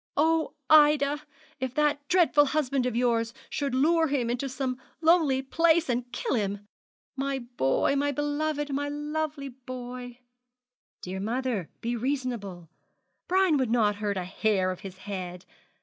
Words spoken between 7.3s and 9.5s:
boy, my beloved, my lovely